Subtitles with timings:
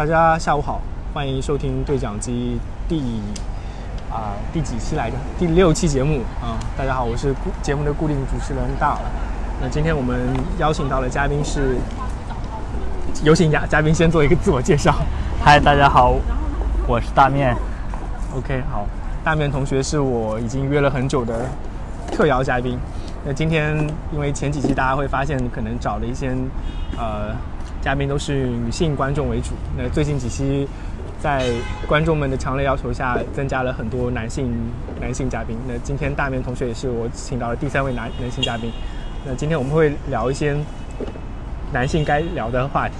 [0.00, 0.80] 大家下午好，
[1.12, 2.58] 欢迎收听对讲机
[2.88, 3.20] 第
[4.10, 5.16] 啊、第几期来着？
[5.38, 9.00] 第六期节目啊、大家好，我是固节目的固定主持人大耳。
[9.60, 10.18] 那今天我们
[10.58, 11.76] 邀请到的嘉宾是，
[13.22, 14.94] 有请嘉嘉宾先做一个自我介绍。
[15.44, 16.16] 嗨，大家好，
[16.86, 17.54] 我是大面。
[18.34, 18.86] OK，好，
[19.22, 21.44] 大面同学是我已经约了很久的
[22.10, 22.78] 特邀嘉宾。
[23.22, 23.76] 那今天
[24.14, 26.34] 因为前几期大家会发现，可能找了一些
[26.96, 27.36] 呃
[27.80, 29.52] 嘉宾都是女性观众为主。
[29.76, 30.68] 那最近几期
[31.18, 31.46] 在
[31.88, 34.52] 观众们的强烈要求下，增加了很多男性
[35.00, 35.56] 男性嘉宾。
[35.66, 38.70] 那今天大面同学也是我请到的第三位男男性嘉宾。
[39.24, 40.56] 那今天我们会聊一些
[41.72, 42.94] 男性该聊的话题。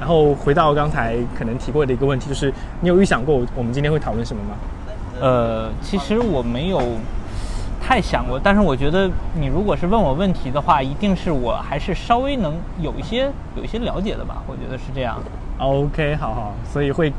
[0.00, 4.54] 然后回到刚才可能提过的一个问题，就是你有预想过我们今天会讨论什么吗？
[5.20, 6.78] 呃，其实我没有
[7.88, 15.18] 太想过，但是我觉得你如果是问我问题的话，一定是我还是稍微能有一些有一些了解的吧，我觉得是这样。
[15.56, 17.10] OK，好好，所以会，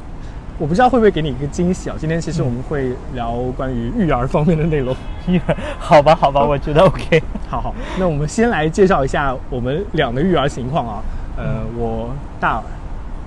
[0.59, 1.95] 我不知道会不会给你一个惊喜啊。
[1.99, 4.95] 今天其实我们会聊关于育儿方面的内容。
[5.79, 7.19] 好吧，好吧，我觉得 OK。
[7.49, 11.01] 好好，那我们先来介绍一下我们俩的育儿情况啊。
[11.35, 12.63] 呃，我大耳，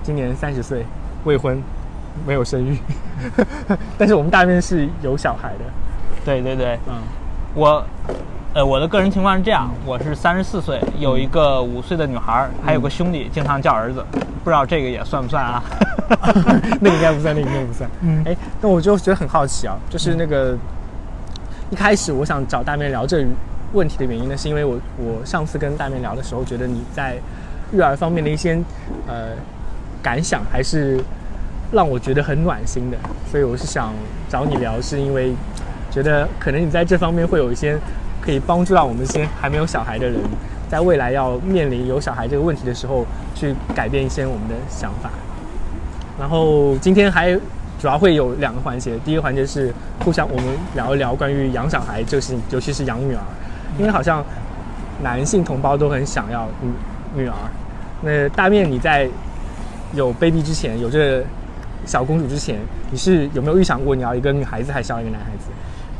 [0.01, 0.85] 今年三十岁，
[1.25, 1.61] 未婚，
[2.25, 2.77] 没有生育，
[3.99, 5.65] 但是我们大面是有小孩的。
[6.23, 6.93] 对对对，嗯，
[7.55, 7.85] 我，
[8.55, 14.03] 呃，我的个人情况是这样，我是三十四岁，有一个五岁的女孩，还有个兄弟，经常叫儿子，
[14.43, 15.63] 不知道这个也算不算啊？
[16.81, 17.87] 那个应该不算，那个应该不算。
[18.01, 20.57] 嗯哎，那我就觉得很好奇啊，就是那个、
[21.69, 23.23] 一开始我想找大面聊这
[23.73, 27.17] 问题的原因呢，是因为我我上次跟大面聊的时候，觉得你在
[27.71, 28.59] 育儿方面的一些
[29.07, 29.29] 呃
[30.01, 30.99] 感想还是
[31.71, 32.97] 让我觉得很暖心的，
[33.29, 33.93] 所以我是想
[34.27, 35.33] 找你聊，是因为
[35.93, 37.77] 觉得可能你在这方面会有一些
[38.19, 40.19] 可以帮助到我们一些还没有小孩的人，
[40.67, 43.05] 在未来要面临有小孩这个问题的时候，
[43.35, 45.11] 去改变一些我们的想法。
[46.19, 47.31] 然后今天还
[47.79, 49.71] 主要会有两个环节，第一个环节是
[50.03, 53.21] 互相我们聊一聊关于养小孩这个事情，尤其是养女儿，
[53.77, 54.25] 因为好像
[55.03, 57.35] 男性同胞都很想要女女儿。
[58.01, 59.07] 那大面你在
[59.93, 61.23] 有 baby 之前，有这
[61.85, 62.57] 小公主之前，
[62.89, 65.51] 你是有没有预想过你要一个女孩子还是要一个男孩子？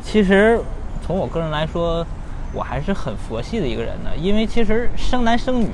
[0.04, 0.60] 其实
[1.04, 2.06] 从我个人来说，
[2.52, 5.68] 我还是很佛系的一个人呢，因为其实生男生女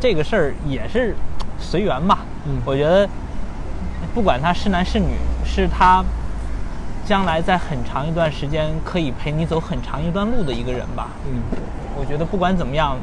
[0.00, 1.14] 这个事儿也是
[1.60, 2.20] 随缘吧。
[2.46, 3.08] 嗯我觉得
[4.14, 6.02] 不管他是男是女，是他
[7.04, 11.10] 将来在很长一段时间可以陪你走很长一段路的一个人吧。
[11.26, 11.40] 嗯
[11.96, 12.96] 我觉得不管怎么样，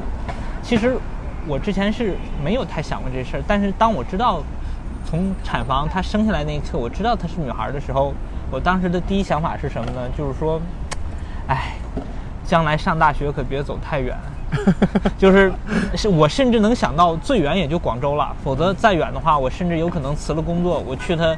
[0.61, 0.97] 其实
[1.47, 4.41] 我之前是没有太想过这事儿，但是当我知道
[5.05, 8.13] 从产房她生下来那一刻，我知道她是女孩的时候，
[8.51, 10.01] 我当时的第一想法是什么呢？
[10.17, 10.61] 就是说，
[11.47, 11.73] 哎，
[12.45, 14.15] 将来上大学可别走太远。
[15.17, 15.49] 就是，
[15.95, 21.33] 是我甚至能想到最远也就广州了，否则再远的话，我甚至有可能辞了工作，我去他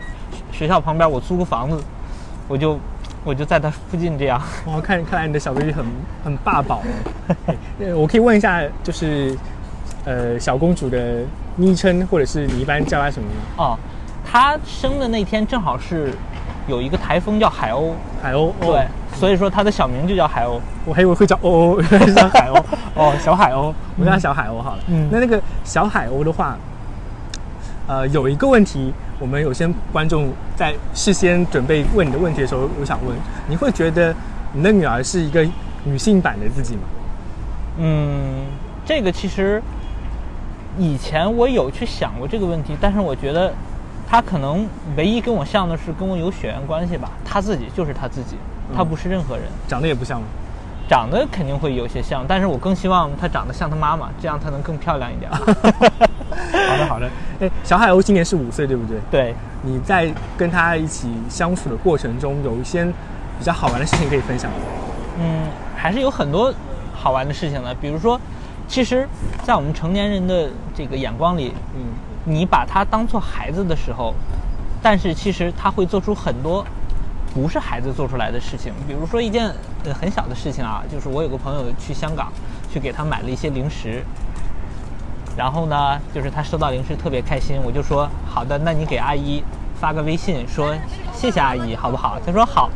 [0.52, 1.80] 学校旁边，我租个房子，
[2.48, 2.80] 我就
[3.24, 4.42] 我就在他附近这样。
[4.66, 5.86] 哇，看看来你的小 baby 很
[6.24, 6.82] 很霸宝
[7.96, 9.38] 我可以问一下，就是
[10.06, 11.24] 呃小公主的
[11.56, 13.36] 昵称，或者是你一般叫她什么吗？
[13.58, 13.78] 哦，
[14.26, 16.12] 她生的那天正好是
[16.68, 17.92] 有一个台风叫海鸥，
[18.22, 18.50] 海鸥。
[18.50, 18.88] 哦对，
[19.18, 20.60] 所以说它的小名就叫海鸥。
[20.86, 22.64] 我还以为会叫欧欧， 原来是叫海鸥。
[22.96, 24.80] 哦，小海鸥， 我叫它小海鸥好了。
[24.88, 26.58] 嗯那那个小海鸥的话，
[27.88, 33.16] 呃，有一个问题，我们有些观众在事先准备问你的问题的时候，我想问，
[33.48, 34.14] 你会觉得
[34.54, 35.46] 你的女儿是一个
[35.84, 36.82] 女性版的自己吗？
[37.80, 38.46] 嗯，
[38.86, 39.62] 这个其实
[40.78, 43.52] 以前我有去想过这个问题，但是我觉得
[44.14, 48.38] 他可能唯一跟我像的是跟我有血缘关系吧，他自己就是他自己，
[48.78, 49.46] 他不是任何人。
[49.68, 50.28] 长得也不像吗？
[50.88, 55.32] 长得肯定会有些像，但是我更希望他长得像他妈妈，这样他能更漂亮一点。
[55.34, 57.10] 好的，好的。
[57.40, 59.00] 哎，小海鸥今年是五岁，对不对？
[59.10, 62.86] 对，你在跟她一起相处的过程中，有一些
[63.40, 64.58] 比较好玩的事情可以分享吗？
[65.20, 66.54] 嗯，还是有很多
[66.94, 68.22] 好玩的事情的，比如说，
[68.68, 69.08] 其实，
[69.42, 71.82] 在我们成年人的这个眼光里，嗯
[72.26, 74.14] 你把他当做孩子的时候，
[74.82, 76.66] 但是其实他会做出很多
[77.34, 78.74] 不是孩子做出来的事情。
[78.88, 79.48] 比如说一件
[79.84, 82.32] 呃很小的事情啊，就是我有个朋友去香港，
[82.72, 84.04] 去给他买了一些零食，
[85.36, 89.44] 然后呢，就是他收到零食特别开心，我就说好的，那你给阿姨
[89.80, 90.74] 发个微信说
[91.14, 92.18] 谢谢阿姨好不好？
[92.26, 92.70] 他说好。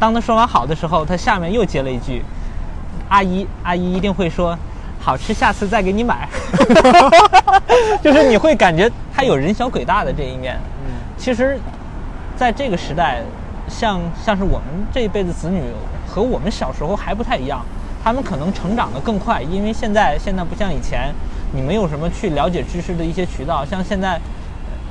[0.00, 2.22] 当他说完好的时候，他下面又接了一句
[3.10, 4.56] ：“阿姨，阿姨一定会说
[5.08, 6.28] 好吃，下次再给你买。
[8.04, 10.54] ”就是你会感觉他有人小鬼大的这一面。
[10.84, 11.58] 嗯其实，
[12.36, 13.22] 在这个时代，
[13.66, 15.62] 像像是我们这一辈子子女
[16.06, 17.64] 和我们小时候还不太一样，
[18.04, 21.10] 他们可能成长的更快，因为现在现在不像以前，
[21.52, 24.20] 你没有什么去了解知识的一些渠道，像现在。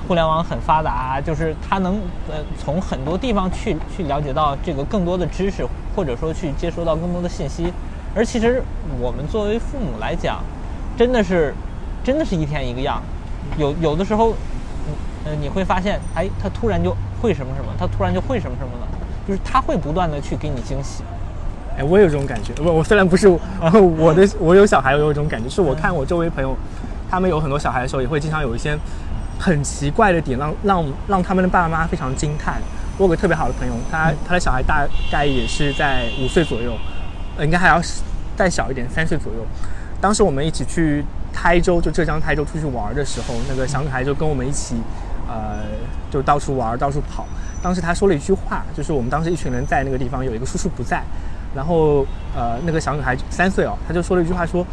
[0.07, 1.95] 互联网很发达，就是他能
[2.29, 7.73] 呃从很多地方去去了解到这个更多的知识，或者说去接收到更多的信息。
[8.17, 8.63] 而其实
[8.99, 10.43] 我们作为父母来讲，
[10.97, 11.53] 真的是
[12.03, 12.99] 真的是一天一个样。
[13.59, 14.33] 有有的时候，
[15.23, 18.87] 呃你会发现，哎，他突然就会什么什么，他突然就会什么什么了，
[19.27, 21.03] 就是他会不断的去给你惊喜。
[21.77, 22.51] 哎，我也有这种感觉。
[22.63, 26.57] 我我虽然不是我的，我有小孩，我有一种感觉，是我看我周围朋友，
[27.11, 28.75] 他们有很多小孩的时候，也会经常有一些
[29.37, 32.59] 很奇怪的点，让让让他们的爸爸妈妈非常惊叹。
[32.97, 36.75] 我有个特别好的朋友，他他的小孩大概也是在五岁左右，
[37.37, 37.81] 呃，应该还要
[38.35, 39.45] 再小一点，三岁左右。
[40.01, 44.75] 当时我们一起去台州，就浙江台州出去玩的时候，那个小女孩就跟我们一起，
[45.27, 45.59] 呃，
[46.11, 47.25] 就到处玩，到处跑。
[47.61, 51.01] 当时她说了一句话，就是我们当时一群人在那个地方，有一个叔叔不在。
[51.55, 52.05] 然后，
[52.35, 54.65] 呃，那个小女孩三岁哦，她就说了一句话，说：“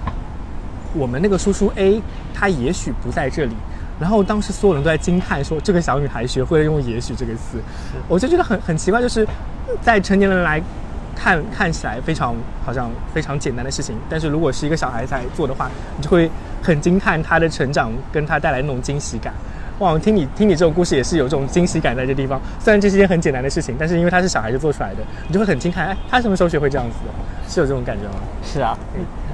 [0.93, 2.03] 我们那个叔叔 A，
[2.35, 3.55] 他也许不在这里。”
[3.99, 7.59] 然后当时所有人都在惊叹，说这个小女孩学会了用“也许”这个词，
[8.09, 9.27] 我就觉得很很奇怪，就是
[9.81, 10.61] 在成年人来
[11.15, 12.35] 看看起来非常
[12.65, 16.31] 好像非常简单的事情，但是如果是一个小孩在做的话，你就会
[16.63, 19.33] 很惊叹他的成长跟他带来那种惊喜感。
[19.81, 22.41] 哇，听你听你这种故事也是有这种惊喜感在这地方。
[22.61, 25.87] 虽然这是件很简单的事情，但是因为他是小孩子做出来的，你就会很惊叹。
[25.87, 27.51] 哎，他什么时候学会这样子的？
[27.51, 28.15] 是有这种感觉吗？
[28.43, 28.79] 是啊，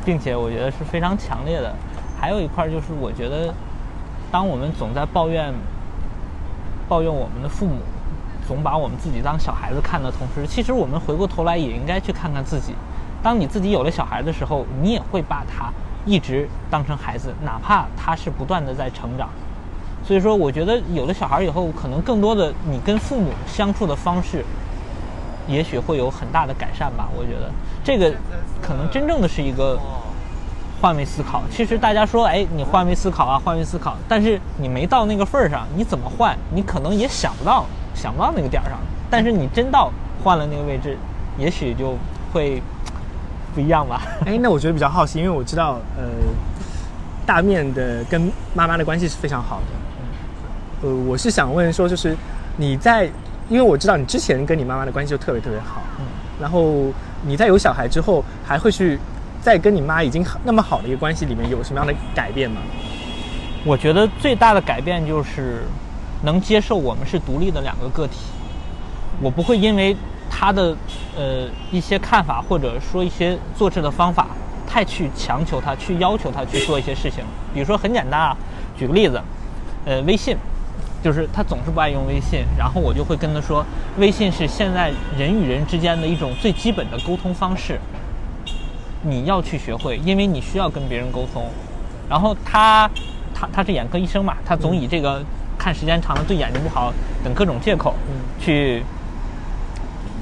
[0.04, 1.74] 并且我觉得是非常强烈的。
[2.18, 3.52] 还有一块就是，我觉得，
[4.32, 5.52] 当我们总在抱怨
[6.88, 7.76] 抱怨我们的父母，
[8.50, 12.74] 总把我们自己当小孩子看的同时，其实我们回过头来也应该去看看自己。
[13.22, 15.70] 当你自己有了小孩的时候，你也会把他
[16.04, 19.28] 一直当成孩子，哪怕他是不断的在成长。
[20.02, 24.44] 所以说，我觉得有了小孩以后，可能更多的你跟父母相处的方式，
[25.46, 27.08] 也许会有很大的改善吧。
[27.16, 27.48] 我觉得
[27.84, 28.12] 这个
[28.60, 29.78] 可能真正的是一个
[30.80, 31.42] 换位思考。
[31.50, 36.36] 其实大家说，哎，你换位思考啊，换位思考，但是你没到那个份儿上，你怎么换？
[36.54, 38.78] 你可能也想不到，想不到那个点儿上。
[39.10, 39.92] 但是你真到
[40.22, 40.96] 换了那个位置，
[41.36, 41.96] 也许就
[42.32, 42.62] 会
[43.54, 44.02] 不一样吧。
[44.24, 46.04] 哎，那我觉得比较好奇，因为我知道，呃，
[47.26, 50.88] 大面的跟妈妈的关系是非常好的。
[50.88, 52.16] 呃，我是想问说，就是
[52.56, 53.04] 你在，
[53.48, 56.06] 因为我知道你之前跟你妈妈的关系就特别特别好，嗯，
[56.40, 56.86] 然后
[57.22, 58.98] 你在有小孩之后，还会去
[59.40, 62.60] 在跟你妈已经那么好的一个关系里面有什么样的改变吗？
[63.64, 65.62] 我觉得最大的改变就是
[66.22, 68.18] 能接受我们是独立的两个个体，
[69.20, 69.96] 我不会因为
[70.30, 70.76] 他的
[71.16, 74.28] 呃一些看法或者说一些做事的方法，
[74.66, 77.24] 太去强求他，去要求他去做一些事情。
[77.52, 78.36] 比如说很简单啊，
[78.78, 79.20] 举个例子，
[79.84, 80.36] 呃，微信。
[81.02, 83.64] 就是他总是不爱用微信，然后我就会跟他说，
[83.96, 87.80] 微信是现在人与人之间的一种最基本的沟通方式，
[89.02, 91.44] 你要去学会，因为你需要跟别人沟通。
[92.08, 92.90] 然后他，
[93.34, 95.22] 他他是眼科医生嘛，他总以这个
[95.58, 96.92] 看时间长了对眼睛不好
[97.24, 97.94] 等各种借口，
[98.40, 98.82] 去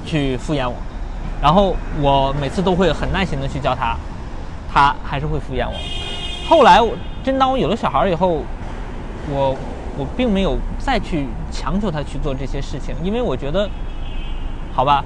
[0.04, 0.74] 去敷衍我。
[1.40, 3.96] 然后我每次都会很耐心的去教他，
[4.72, 5.74] 他还是会敷衍我。
[6.48, 6.94] 后来我
[7.24, 8.42] 真当我有了小孩以后，
[9.30, 9.56] 我。
[9.98, 13.68] 我并没有再去强求他去做这些事情，因为我觉得，
[14.72, 15.04] 好吧，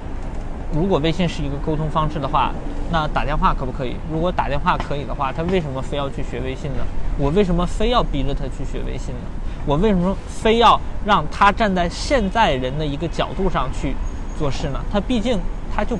[0.71, 2.51] 如果微信是一个沟通方式的话，
[2.93, 3.95] 那打电话可不可以？
[4.11, 6.83] 如果打电话可以的话，他为什么非要去学微信呢？
[7.17, 9.21] 我为什么非要逼着他去学微信呢？
[9.65, 13.95] 我为什么非要让他站在现在人的一个角度上去
[14.37, 14.79] 做事呢？
[14.91, 15.39] 他毕竟
[15.75, 15.97] 他就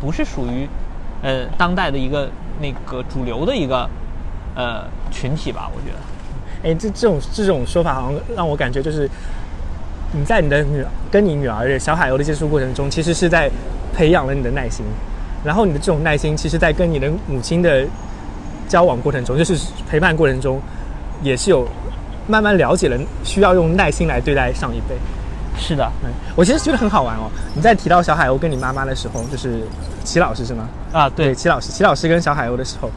[0.00, 0.66] 不是属于
[1.22, 2.30] 呃当代的一个
[2.62, 3.86] 那个主流的一个
[4.54, 5.70] 呃群体吧？
[5.74, 6.70] 我觉得。
[6.70, 9.06] 哎，这这种这种说法好像让我感觉就是，
[10.12, 13.50] 你在你的女跟你女儿小海鸥的接触过程中，其实是在
[13.94, 14.82] 培养了你的耐心，
[15.46, 17.86] 然后你的这种耐心，其实在跟你的母亲的
[18.68, 19.56] 交往过程中，就是
[19.88, 20.60] 陪伴过程中，
[21.22, 21.66] 也是有
[22.26, 24.96] 慢慢了解了需要用耐心来对待上一辈。
[25.56, 27.30] 是的，嗯，我其实觉得很好玩哦。
[27.54, 29.62] 你在提到小海鸥跟你妈妈的时候，就是
[30.04, 30.68] 齐老师是吗？
[30.92, 32.90] 啊，对，齐老师，齐老师跟小海鸥的时候，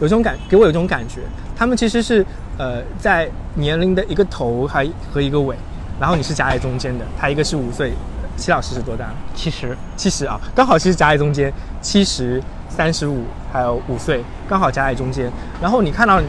[0.00, 1.20] 有种感给我有种感觉，
[1.54, 2.26] 他们其实是。
[2.58, 5.56] 呃，在年龄的一个头还和一个尾，
[5.98, 7.04] 然后你是夹在中间的。
[7.18, 7.94] 他一个是五岁，
[8.40, 9.12] 齐老师是多大？
[9.34, 15.30] 七十，七十啊，刚好其实夹在中间，七十三十五还有五岁，刚好夹在中间。
[15.60, 16.20] 然后你看到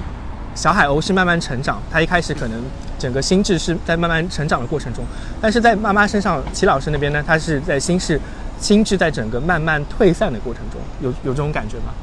[0.53, 2.61] 小海鸥是慢慢成长，他一开始可能
[2.99, 5.03] 整个心智是在慢慢成长的过程中，
[5.39, 8.19] 但是在妈妈身上，齐老师那边呢，他是在心智
[8.59, 11.93] 心智在整个慢慢退散的过程中，有有这种感觉吗？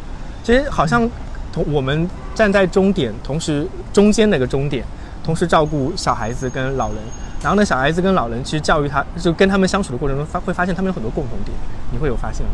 [0.43, 1.09] 其实好像。
[1.51, 4.85] 同我们站在终点，同时中间那个终点，
[5.25, 6.99] 同时照顾小孩子跟老人，
[7.43, 11.57] 然后呢，小孩子跟老人其实教育他，就跟他们相处的过程中发会发现他们有很多共同点，
[11.93, 12.53] 你会有发现吗？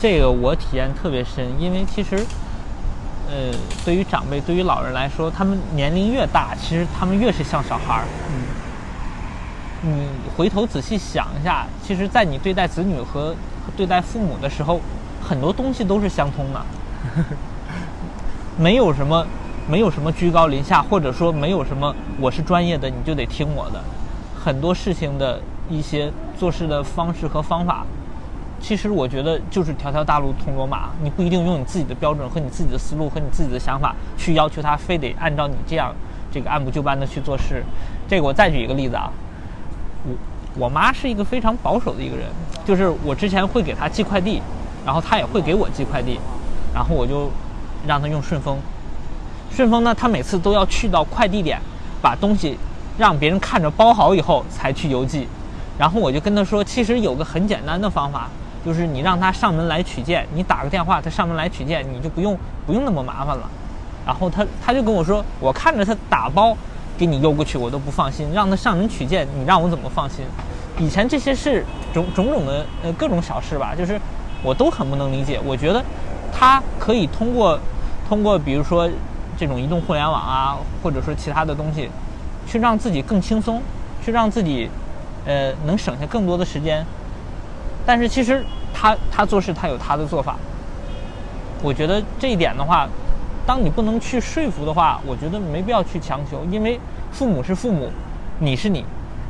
[0.00, 2.16] 这个我体验特别深，因为其实，
[3.28, 3.50] 呃，
[3.84, 8.04] 对于长辈，对于老人来说，他们年龄越大，其实他们越是像小孩儿。
[8.28, 8.64] 嗯。
[9.86, 13.34] 你回头仔细想一下，其实，在你对待子女和
[13.76, 14.80] 对待父母的时候，
[15.22, 16.62] 很多东西都是相通的，
[18.56, 19.26] 没有什么，
[19.66, 23.82] 没有什么居高临下，或者说没有什么我是专业的你就得听我的，
[24.38, 25.40] 很多事情的
[25.70, 27.86] 一些做事的方式和方法，
[28.60, 35.94] 其实我觉得就是条条大路通罗马，你不一定用你自己的标准和你自己的思路和你自己的想法去要求他非得按照你这样
[36.30, 37.64] 这个按部就班的去做事。
[38.06, 39.10] 这个我再举一个例子啊，
[40.06, 42.26] 我我妈是一个非常保守的一个人，
[42.66, 44.42] 就是我之前会给她寄快递，
[44.84, 46.20] 然后她也会给我寄快递，
[46.74, 47.30] 然后我就
[47.86, 48.58] 让她用顺丰。
[49.54, 51.58] 顺丰呢，他每次都要去到快递点，
[52.02, 52.58] 把东西
[52.98, 55.26] 让别人看着包好以后才去邮寄。
[55.78, 58.28] 然后我就跟他说，其实有个很简单的方法，
[58.66, 63.48] 就是你让他上门来取件，你打个电话，他上门来取件，你就不用不用那么麻烦了。
[64.04, 66.56] 然后他他就跟我说，我看着他打包。
[66.96, 68.30] 给你邮过去，我都不放心。
[68.32, 70.24] 让他上门取件，你让我怎么放心？
[70.78, 74.00] 以前这些是种种种的呃各种小事吧，就是
[74.44, 75.40] 我都很不能理解。
[75.44, 75.84] 我觉得
[76.32, 77.58] 他可以通过
[78.08, 78.88] 通过比如说
[79.36, 81.88] 这种移动互联网啊，或者说其他的东西，
[82.46, 83.60] 去让自己更轻松，
[84.04, 84.68] 去让自己
[85.26, 86.84] 呃能省下更多的时间。
[87.86, 90.36] 但是其实他他做事他有他的做法。
[91.62, 92.88] 我觉得这一点的话。
[93.46, 96.80] 当你不能去说服的话，我觉得没必要去强求，因为
[97.12, 97.90] 父母是父母，
[98.38, 98.82] 你是你。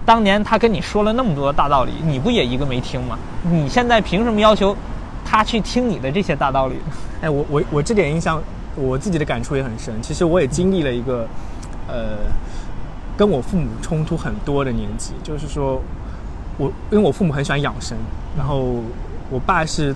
[0.07, 3.19] 当年他跟你说了那么多大道理，你不也一个没听吗？
[3.43, 4.77] 你现在凭什么要求
[5.25, 6.77] 他去听你的这些大道理？
[7.23, 8.41] 哎，我我我这点印象，
[8.77, 9.95] 我自己的感触也很深。
[10.03, 11.27] 其实我也经历了一个，
[11.89, 12.19] 呃，
[13.17, 15.13] 跟我父母冲突很多的年纪。
[15.23, 15.81] 就是说，
[16.59, 17.97] 我因为我父母很喜欢养生，
[18.37, 18.83] 然后
[19.31, 19.95] 我爸是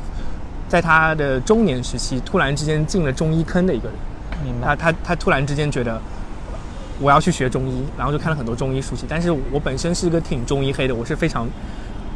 [0.69, 3.97] 在他的中年时期突然之间进了中医坑的一个人。
[4.63, 6.01] 他他他突然之间觉得
[7.01, 9.05] 我要去学中医，然后就看了很多中医书籍。
[9.09, 11.45] 但是我本身是一个挺中医黑的，我是非常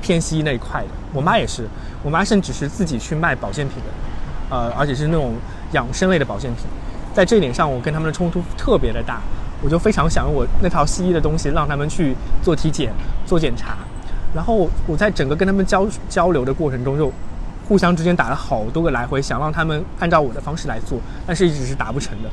[0.00, 0.86] 偏西医那一块的。
[1.12, 1.66] 我妈也是，
[2.04, 3.90] 我妈甚至是自己去卖保健品的，
[4.52, 5.32] 呃，而且是那种
[5.72, 6.66] 养生类的保健品。
[7.14, 9.18] 在这一点上，我跟他们的冲突特别的大。
[9.64, 12.92] 我就非常想用我那套西医的东西让他们去做体检、
[13.24, 13.76] 做检查。
[14.34, 17.12] 然后我在整个跟他们交交流的过程中，就
[17.68, 22.30] 互相之间打了好多个来回，想让他们按照我的方式来做，但是一直是达不成的。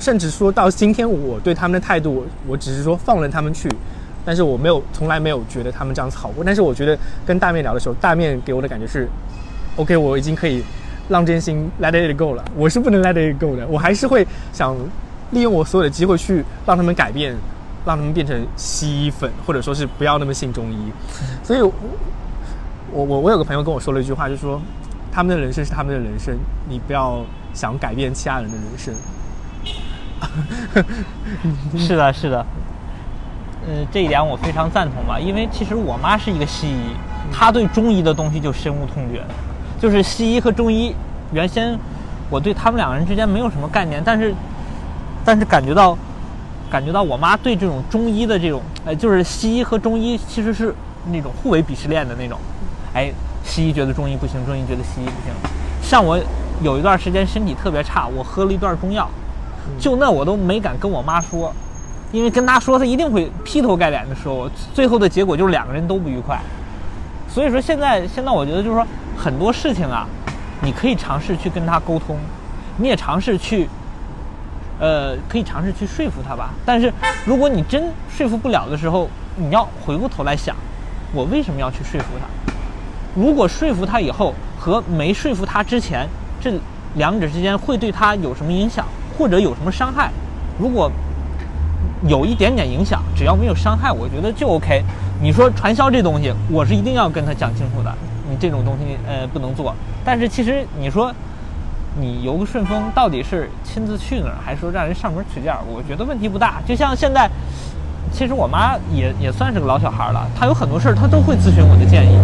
[0.00, 3.68] 甚至说到今天，我对他们的态度，我我只是说放任他们去，
[4.24, 6.42] 但是我没有从来没有觉得他们这样子好过。
[6.42, 9.06] 但是我觉得跟大面聊的时候，大面给我的感觉是
[9.76, 10.64] ，OK，我已经可以
[11.08, 12.44] 让这件事情 let it go 了。
[12.56, 14.76] 我是不能 let it go 的，我还是会想
[15.30, 17.34] 利用我所有的机会去让他们改变，
[17.84, 20.92] 让他们变成西医粉，或者说是不要那么信中医。
[21.42, 21.72] 所以，我
[22.92, 24.60] 我我有个朋友跟我说了一句话，就是说
[25.10, 26.36] 他们的人生是他们的人生，
[26.68, 28.94] 你不要想改变其他人的人生。
[31.76, 32.46] 是的，是的，
[33.66, 35.18] 呃，这一点我非常赞同吧。
[35.18, 36.94] 因为其实我妈是一个西医，
[37.32, 39.20] 她对中医的东西就深恶痛绝。
[39.82, 40.94] 就是西医和中医，
[41.32, 41.76] 原先
[42.30, 44.32] 我对他们两个人之间没有什么概念，但是，
[45.24, 45.98] 但是感觉到，
[46.70, 50.72] 感觉到我妈对这种中医的这种，呃，就是西医和中医其实是
[51.10, 52.38] 那种互为鄙视链的那种。
[52.94, 53.12] 哎，
[53.42, 55.34] 西医觉得中医不行，中医觉得西医不行。
[55.82, 56.16] 像我
[56.62, 59.10] 有一段时间身体特别差，我喝了一段中药。
[59.80, 61.52] 就那我都没敢跟我妈说，
[62.12, 64.48] 因为跟她说，她一定会劈头盖脸的说我。
[64.72, 66.40] 最后的结果就是两个人都不愉快。
[67.32, 68.86] 所以说现在现在我觉得就是说
[69.16, 70.06] 很多事情啊，
[70.60, 72.18] 你可以尝试去跟他沟通，
[72.76, 73.66] 你也尝试去，
[74.78, 76.50] 呃，可以尝试去说服他吧。
[76.66, 76.92] 但是
[77.24, 80.54] 如果你真说服不了的时候，你要回过头来想，
[81.14, 82.52] 我为什么要去说服他？
[83.14, 86.06] 如果说服他以后和没说服他之前，
[86.38, 86.52] 这
[86.96, 88.84] 两者之间会对他有什么影响？
[89.16, 90.10] 或者有什么伤害？
[90.58, 90.92] 如果
[92.06, 94.84] 有一点点影响，只要没有伤害，我觉得就 OK。
[95.22, 97.94] 你说传销这东西，我是一定要跟他讲清楚的。
[98.28, 99.72] 你这种东西，呃，不能做。
[100.04, 101.14] 但是其实你说
[102.00, 105.54] 你邮个顺丰，到底是亲自去那儿，还是说让人上门取件？
[105.72, 106.60] 我觉得问题不大。
[106.66, 107.30] 就像现在，
[108.12, 112.18] 其实我妈也也算是个老小孩了，她有很多事儿她都会咨询我的建议，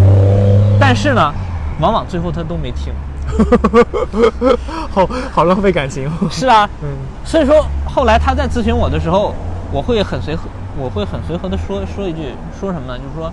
[0.81, 1.33] 但是呢，
[1.81, 2.93] 往往最后她都没听。
[4.91, 6.11] 好好浪费感情。
[6.33, 6.89] 是啊，嗯，
[7.25, 9.33] 所以说后来他在咨询我的时候，
[9.71, 12.99] 我会很随和，我会很随和的说说一句，说什么呢？
[12.99, 13.33] 就是说，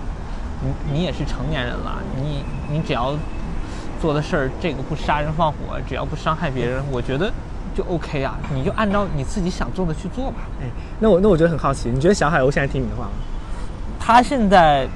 [0.62, 3.14] 你你也是成年人了，你你只要
[4.00, 7.32] 做的事儿，这个不杀人放火，只要不伤害别人，我觉得
[7.74, 10.38] 就 OK 啊，你就按照你自己想做的去做吧。
[10.60, 10.66] 哎，
[10.98, 13.10] 那我那我觉得很好奇，你觉得小海鸥现在听你的话吗？
[14.00, 14.86] 他现在。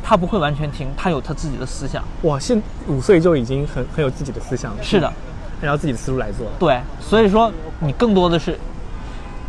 [0.00, 2.02] 他不会完全听，他有他自己的思想。
[2.22, 4.82] 哇，现五岁就已经很很有自己的思想了。
[4.82, 5.06] 是的，
[5.60, 6.46] 按照自己的思路来做。
[6.58, 8.58] 对，所以说你更多的是，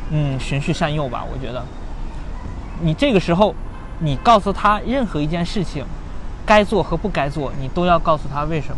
[0.09, 1.23] 嗯，循序善诱吧。
[1.31, 1.63] 我觉得，
[2.81, 3.53] 你这个时候
[3.99, 5.83] 你告诉他任何一件事情，
[6.45, 8.77] 该做和不该做，你都要告诉他为什么，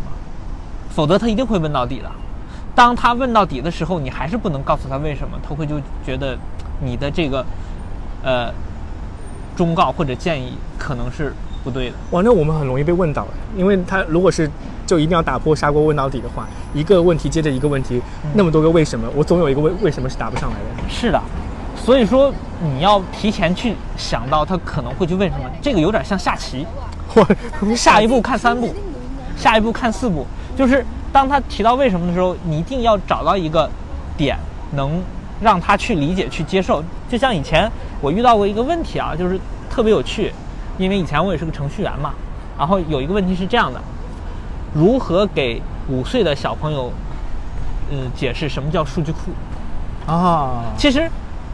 [0.90, 2.10] 否则他一定会问到底的。
[2.74, 6.36] 当他问到底的时候，你还是不能告诉他为什么，他会就觉得
[6.80, 7.44] 你的这个
[8.22, 8.52] 呃
[9.54, 11.96] 忠告或者建议可能是不对的。
[12.12, 14.50] 哇，那我们很容易被问到哎，因为他如果是
[14.86, 18.00] 就一定要打破砂锅问到底的话，一个问题接着一个问题，
[18.34, 20.88] 那么多个为什么，我总有一个为为什么是答不上来的。
[20.88, 21.20] 是的，
[21.84, 26.64] 所以说你要提前去想到他可能会去问什么，这个有点像下棋，
[27.12, 27.26] 我
[27.74, 28.72] 下一步看三步，
[29.36, 30.24] 下一步看四步，
[30.56, 33.68] 就是当他提到为什么的时候，你一定要找到一个
[34.16, 34.38] 点，
[34.76, 35.02] 能
[35.40, 36.82] 让他去理解、去接受。
[37.10, 37.68] 就像以前
[38.00, 39.36] 我遇到过一个问题啊，就是
[39.68, 40.32] 特别有趣，
[40.78, 42.14] 因为以前我也是个程序员嘛，
[42.56, 43.80] 然后有一个问题是这样的：
[44.72, 46.92] 如何给五岁的小朋友，
[47.90, 49.32] 嗯，解释什么叫数据库？
[50.06, 51.10] 啊，其实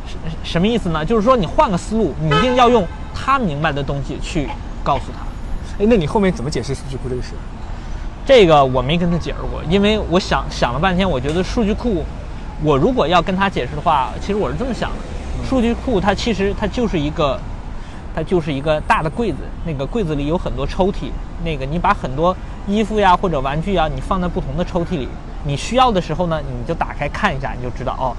[0.09, 1.05] 什什么意思呢？
[1.05, 2.85] 就是说你换个思路，你一定要用
[3.15, 4.49] 他明白的东西去
[4.83, 5.21] 告诉他。
[5.83, 7.35] 哎，那你后面怎么解释数据库这个事？
[8.27, 12.05] 这个我没跟他解释过，因为我想想了半天，我觉得数据库，
[12.63, 14.97] 我如果要跟他解释的话，其实我是这么想的：
[15.49, 17.41] 数据库它其实它就是一个，
[18.15, 21.11] 它就是一个大的柜子，那个柜子里有很多抽屉，
[21.45, 22.37] 那个你把很多
[22.67, 25.09] 衣服呀或者玩具呀，你放在不同的抽屉里，
[25.45, 28.13] 你需要的时候呢，你就打开看一下，你就知道哦。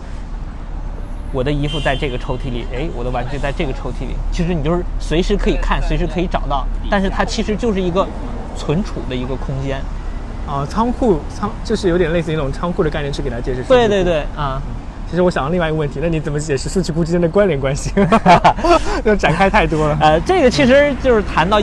[1.32, 4.16] 我的衣服在这个抽屉里，哎，我的玩具在这个抽屉里。
[4.32, 8.08] 其实你就是随时可以看，随时可以找到，但是它其实就是一个
[8.56, 9.80] 存储的一个空间。
[10.48, 13.62] 啊，仓库仓就是有点类似于那种仓库的概念去给它解释。
[13.64, 14.04] 对对。
[14.04, 14.60] 对，啊、
[15.08, 17.92] 其实我想到另外一个问题，那你怎么解释数据库之间的关联关系？
[19.06, 19.98] 要展开太多了。
[20.02, 21.62] 呃，这个其实就是谈到，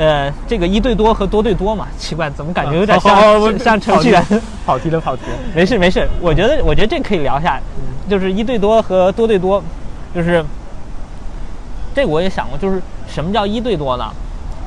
[0.00, 1.86] 呃，这个一对多和多对多嘛。
[1.98, 4.24] 奇怪，怎么感觉有点像、像程序员？
[4.64, 5.36] 跑题了，跑题了。
[5.54, 7.60] 没事没事，我觉得我觉得这可以聊一下，
[8.08, 9.62] 就是一对多和多对多，
[10.14, 10.42] 就是
[11.94, 14.10] 这个我也想过，就是什么叫一对多呢？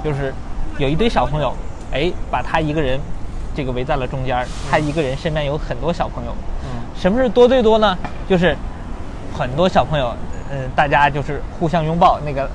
[0.04, 0.32] 就是
[0.78, 1.52] 有一堆小朋友，
[1.92, 3.00] 哎，把他一个人
[3.56, 6.32] 这个围在了中间，他一个人身边有很多小朋友。
[6.64, 7.98] 嗯，什么是多对多呢？
[8.30, 8.56] 就是
[9.36, 10.14] 很多小朋友，
[10.52, 12.48] 嗯、大家就是互相拥抱，那个，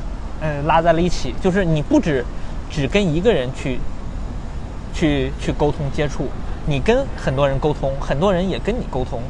[0.43, 2.25] 嗯、拉在了一起，就是你不只
[2.71, 3.79] 只跟一个人去
[4.95, 6.27] 去去沟通接触，
[6.67, 9.21] 你跟很多人沟通，很多人也跟你沟通。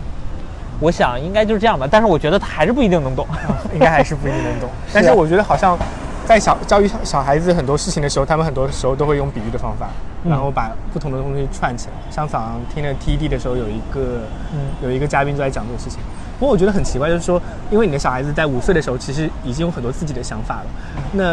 [0.80, 3.26] 我想应该就是这样吧，但是我觉得他还是不一定能懂。
[3.74, 4.68] 应该还是不一定能懂。
[4.92, 5.76] 但是我觉得好像
[6.24, 9.88] 在小教育小小孩子很多事情的时候，他们很多时候都会用比喻的方法，
[10.24, 11.94] 嗯然后把不同的东西串起来。
[12.12, 14.20] 像早上听了 TED 的时候，有一个
[14.52, 15.98] 嗯有一个嘉宾就在讲这个事情。
[16.38, 20.66] 不过我觉得很奇怪，就是说，因为你的小孩子在五岁的时候，其实已经有很多自己的想法了，
[21.10, 21.24] 那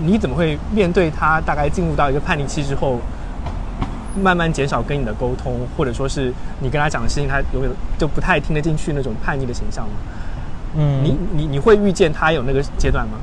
[0.00, 2.98] 你怎么会面对他大概进入到一个叛逆期之后，
[4.22, 9.92] 慢慢减少跟你的沟通，或者说是你跟他讲的事情，他永远就不太听得进去那种叛逆的形象吗？
[10.76, 13.18] 嗯，你你你会遇见他有那个阶段吗？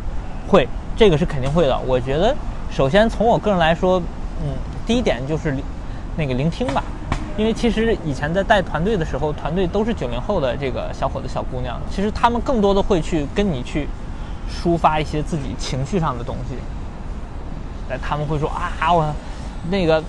[0.47, 1.79] 会，这个是肯定会的。
[1.87, 2.35] 我觉得，
[2.71, 3.99] 首先从我个人来说，
[4.43, 4.53] 嗯，
[4.85, 5.55] 第一点就是
[6.15, 6.83] 那个聆听吧，
[7.37, 13.87] 因为其实以前在带团队的时候，团队都是九零后的这个小伙子、小姑娘，其实他们更多的会去跟你去
[14.49, 16.55] 抒发一些自己情绪上的东西。
[17.89, 19.13] 哎，他们会说啊，我
[19.69, 20.03] 那个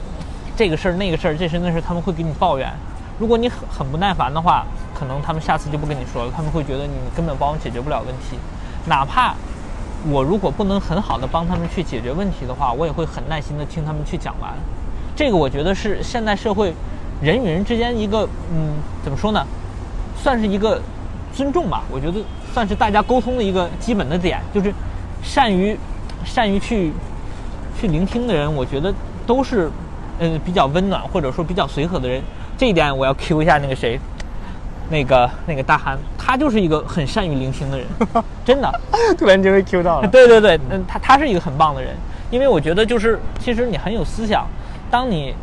[0.57, 2.71] 这个事儿、那个事儿、这是那事儿，他们会给你抱怨。
[3.19, 8.39] 如果你很很不耐烦的话，可能他们下次就不跟你说了，他们会觉得你根本帮我解决不了问题。
[8.87, 9.35] 哪怕
[10.09, 14.53] 我如果不能很好的帮他们去解决问题的话，我也会很耐心的听他们去讲完。
[15.15, 16.75] 这个我觉得是现代社会
[17.21, 19.47] 人与人之间一个嗯，怎么说呢，
[20.17, 20.81] 算是一个
[21.35, 21.83] 尊重吧。
[21.91, 24.73] 我觉得算是大家沟通的一个基本的点，就是
[25.23, 25.77] 善于
[26.25, 26.93] 善于去
[27.79, 28.93] 去聆听的人，我觉得
[29.27, 29.71] 都是
[30.19, 32.23] 嗯比较温暖或者说比较随和的人。
[32.59, 33.99] 这一点我要 Q 一下那个谁，
[34.91, 37.87] 那个那个大憨，他就是一个很善于聆听的人，
[38.45, 38.81] 真的。
[39.17, 40.09] 突然间被 Q 到了。
[40.09, 41.95] 对对对，嗯，他他是一个很棒的人，
[42.31, 44.47] 因为我觉得就是其实你很有思想，
[44.91, 45.35] 当你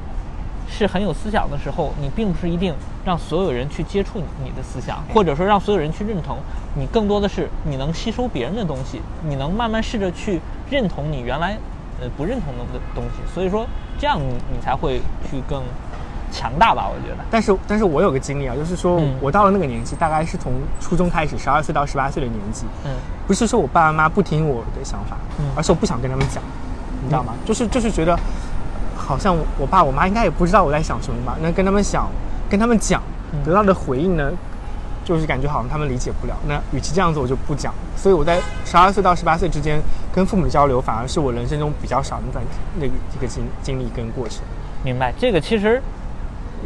[0.69, 2.73] 是很有思想的时候，你并不是一定
[3.07, 6.39] 让所有人去接触你的思想，或者说让所有人去认同，
[6.75, 11.57] 你更多的是你能吸收别人的东西，你能慢慢试着去认同你原来
[12.01, 13.65] 呃不认同的东西，所以说
[13.97, 14.99] 这样你你才会
[15.31, 15.63] 去更
[16.33, 17.23] 强大吧，我觉得。
[17.31, 22.91] 但是，但是我有个经历啊，就是说嗯我到了那个年纪，大概是从初中开始，十二岁到十八岁的年纪，嗯
[23.25, 26.43] 不是说我爸爸妈妈不听我的想法，嗯而是我不想跟他们讲，
[27.01, 27.31] 你知道吗？
[27.45, 28.19] 就是就是觉得
[28.97, 31.37] 好像我爸我妈应该也不知道我在想什么吧？
[31.41, 32.09] 那跟他们想，
[32.49, 33.01] 跟他们讲，
[33.33, 34.31] 嗯得到的回应呢，
[35.03, 36.35] 就是感觉好像他们理解不了。
[36.47, 37.73] 那与其这样子，我就不讲。
[37.95, 39.81] 所以我在十二岁到十八岁之间
[40.13, 42.45] 跟父母交流，反而是我人生中比较少的那段
[42.79, 44.41] 那个这个经经历跟过程。
[44.83, 45.81] 明白，这个其实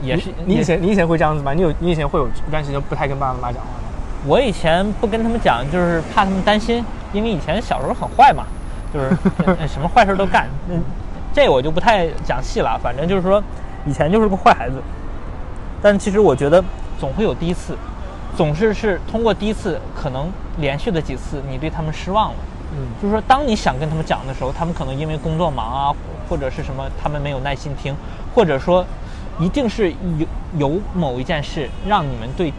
[0.01, 1.53] 也是你也以前你以前会这样子吗？
[1.53, 3.89] 你有你以前会有一段时间不太跟爸爸妈妈讲话吗？
[4.27, 8.43] 我以前不跟他们讲，就是怕他们担心，因为以前小时候很坏嘛，
[8.93, 9.17] 就是
[9.59, 10.47] 呃什么坏事都干。
[10.69, 10.79] 嗯，
[11.33, 13.41] 这我就不太讲细了，反正就是说
[13.85, 14.75] 以前就是个坏孩子。
[15.81, 16.63] 但其实我觉得
[16.99, 17.75] 总会有第一次，
[18.37, 22.37] 总是是通过第一次，可能连续的几次你对他们失望了。
[22.73, 25.95] 嗯就是说，当你想跟他们讲的时候，他们可能因为工作忙啊，
[26.29, 27.93] 或者是什么，他们没有耐心听，
[28.33, 28.85] 或者说，
[29.39, 32.53] 一定是有有某一件事让你们对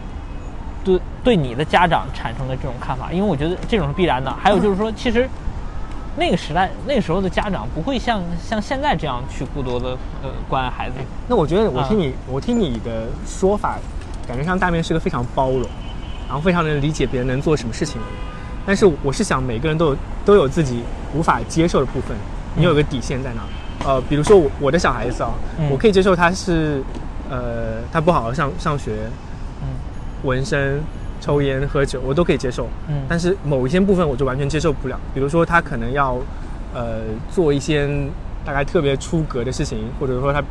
[0.85, 4.31] 对对你的家长产生了这种看法，因为我觉得这种是必然的。
[4.31, 5.27] 还有就是说，其实
[6.17, 9.91] 那个时代那个时候的家长不会像像现在这样去过多的
[10.23, 10.97] 呃关爱孩子。
[11.29, 13.79] 那我觉得我啊听你，我听你的说法，
[14.29, 15.63] 感觉上大面是个非常包容，
[16.29, 18.17] 然后非常能理解别人能做什么事情的人。
[18.65, 20.83] 但是我是想每个人都有都有自己
[21.15, 22.17] 无法接受的部分，
[22.55, 23.43] 你有个底线在哪？
[23.85, 26.81] 呃，比如说我我的小孩子啊，嗯我可以接受他是，
[27.29, 28.93] 呃，他不好好上上学，
[29.63, 29.69] 嗯
[30.23, 30.81] 纹身、
[31.23, 32.69] 抽烟、喝酒，我都可以接受。
[32.89, 36.19] 嗯但是某一些部分我就完全接受不了，比如说他可能要，
[36.75, 37.01] 呃，
[37.33, 37.89] 做一些
[38.45, 40.43] 大概特别出格的事情，或者说他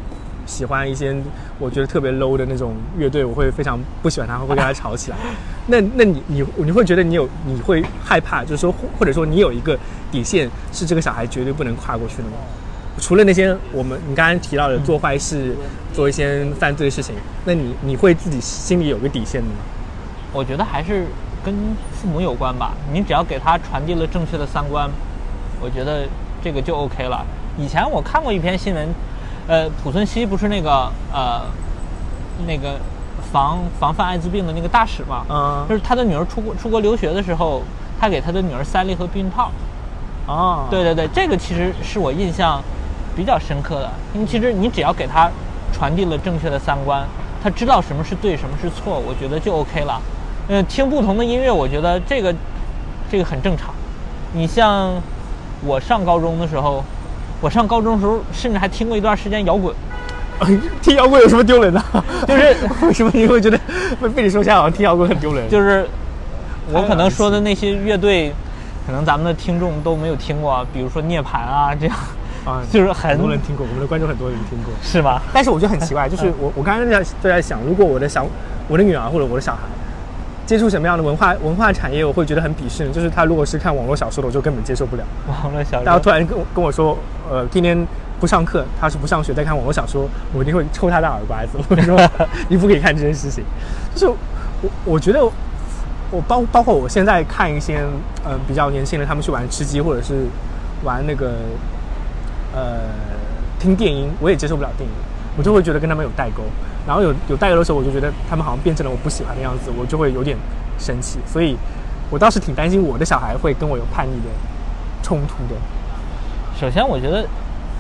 [0.47, 1.13] 喜欢一些
[1.59, 5.17] 我觉得特别 low 的那种乐队，我会非常不喜欢他，会跟他吵起来。
[5.67, 9.77] 那那你你你会觉得你有你会害怕，就是说或或者说你有一个
[10.09, 12.37] 底线是这个小孩绝对不能跨过去的吗？
[12.97, 15.55] 除了那些我们你刚刚提到的做坏事、
[15.93, 19.55] 做一些犯罪的事情，那你你会自己心里有个底线的吗？
[20.33, 21.05] 我觉得还是
[21.43, 21.53] 跟
[21.91, 22.71] 父母有关吧。
[22.91, 24.89] 你只要给他传递了正确的三观，
[25.59, 26.07] 我觉得
[26.43, 27.25] 这个就 OK 了。
[27.57, 28.87] 以前我看过一篇新闻，
[29.47, 31.41] 呃，濮存昕不是那个呃
[32.47, 32.79] 那个
[33.31, 35.25] 防防范艾滋病的那个大使嘛？
[35.29, 37.61] 嗯就是他的女儿出国出国留学的时候，
[37.99, 39.51] 他给他的女儿塞了一盒避孕套。
[40.27, 42.61] 哦，对对对，这个其实是我印象
[43.15, 45.29] 比较深刻的，因为其实你只要给他
[45.73, 47.05] 传递了正确的三观，
[47.43, 49.99] 他知道什么是对，什么是错，我觉得就 OK 了。
[50.47, 52.33] 嗯，听不同的音乐，我觉得这个
[53.09, 53.73] 这个很正常。
[54.33, 54.91] 你像
[55.65, 56.83] 我上高中的时候，
[57.39, 59.73] 我上高中的时候，甚至还听过一段时间摇滚，
[60.81, 61.81] 听摇滚有什么丢人的？
[62.27, 63.59] 就是 为什么你会觉得
[64.01, 65.49] 被被你说起来好像听摇滚很丢人？
[65.49, 65.87] 就是
[66.71, 68.33] 我可能说的那些乐队，
[68.85, 71.95] 可能咱们的听众都没有听过，比如说涅槃啊这样，
[72.45, 74.73] 啊， 就是很很多人听过，我们的观众很多人听过。
[74.81, 75.21] 是吗？
[75.33, 78.25] 但是我觉得很奇怪，就是我我刚刚在就在想，如果我的小
[78.67, 79.59] 我的女儿或者我的小孩
[80.51, 82.91] 接触什么样的文化文化产业，我会觉得很鄙视呢。
[82.91, 85.03] 就是他如果是看网络小说的，我就根本接受不了。
[85.25, 86.97] 网络小说然后突，然跟我跟我说，
[87.31, 87.87] 呃，今天
[88.19, 91.57] 不上课，他是不上学，在看网络小说，我一定会抽他的耳刮子。
[91.69, 91.97] 我说
[92.49, 93.45] 你不可以看这件事情。
[93.95, 94.13] 就是
[94.61, 95.23] 我我觉得
[96.11, 97.77] 我包包括我现在看一些
[98.25, 100.25] 呃比较年轻人，他们去玩吃鸡或者是
[100.83, 101.31] 玩那个
[102.53, 102.89] 呃
[103.57, 104.93] 听电音，我也接受不了电音，
[105.41, 106.43] 我就会觉得跟他们有代沟。
[106.85, 110.37] 然后有有代沟的时候，我就觉得他们好像变成了我不喜欢的样子，我就会有点
[110.77, 111.17] 生气。
[111.25, 111.57] 所以
[112.11, 114.29] 我倒是挺担心我的小孩会跟我有叛逆的
[115.01, 115.59] 冲突的。
[116.55, 117.25] 首先我觉得，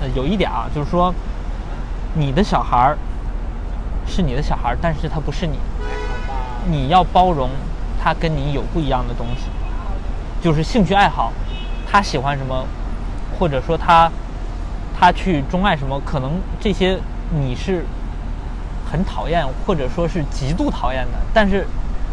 [0.01, 1.13] 呃，有一点啊，就是说，
[2.15, 2.95] 你的小孩
[4.07, 5.59] 是你的小孩，但是他不是你，
[6.67, 7.47] 你要包容
[8.03, 9.51] 他跟你有不一样的东西，
[10.41, 11.31] 就是兴趣爱好，
[11.87, 12.65] 他喜欢什么，
[13.37, 14.11] 或者说他
[14.99, 16.97] 他去钟爱什么，可能这些
[17.31, 17.85] 你是
[18.91, 21.65] 很讨厌，或者说是极度讨厌的，但是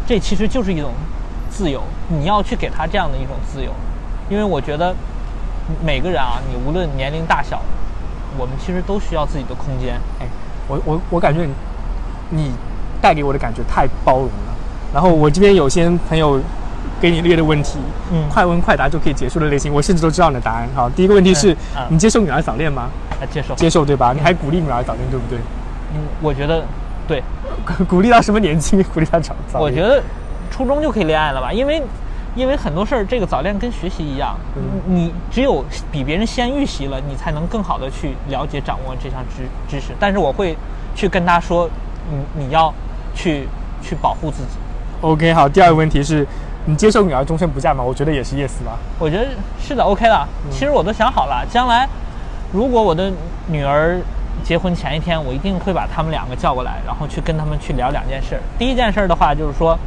[0.07, 0.91] 这其实就是一种
[1.49, 3.71] 自由，你要去给他这样的一种自由，
[4.29, 4.95] 因为我觉得
[5.83, 7.61] 每个人啊，你无论年龄大小，
[8.37, 9.95] 我们其实都需要自己的空间。
[10.19, 10.27] 哎，
[10.67, 11.53] 我我我感觉你
[12.29, 12.51] 你
[13.01, 14.55] 带给我的感觉太包容了。
[14.93, 16.39] 然后我这边有些朋友
[16.99, 17.77] 给你列的问题，
[18.11, 20.67] 嗯快问快答就可以结束的类型，我甚至都知道你的答案。
[20.73, 22.89] 好，第一个问题是，嗯嗯你接受女儿早恋吗？
[23.19, 24.13] 来接受，接受对吧？
[24.13, 25.37] 你还鼓励女儿早恋对不对？
[25.93, 26.63] 嗯，我觉得
[27.07, 27.23] 对，
[27.87, 28.81] 鼓励到什么年纪？
[28.83, 29.61] 鼓励她早早恋？
[29.63, 30.01] 我觉得
[30.51, 31.81] 初中就可以恋爱了吧，因为
[32.35, 39.93] 因为很多事儿，这个早恋跟学习一样，嗯你只有比别人先预习了，你才能更好的去了解掌握这项知知识。
[39.99, 40.55] 但是我会
[40.95, 41.67] 去跟他说，
[42.35, 42.73] 你你要
[43.15, 43.47] 去
[43.81, 44.57] 去保护自己。
[45.01, 45.49] OK，好。
[45.49, 46.25] 第二个问题是，
[46.65, 47.83] 你接受女儿终身不嫁吗？
[47.83, 48.77] 我觉得也是 yes 吧。
[48.99, 49.25] 我觉得
[49.59, 50.27] 是的，OK 的。
[50.51, 51.87] 其实我都想好了，将来
[52.51, 53.11] 如果我的
[53.47, 53.99] 女儿
[54.43, 58.39] 结婚前一天，我一定会把他们两个叫过来，然后去跟他们去聊两件事。
[58.57, 59.77] 第一件事的话，就是说，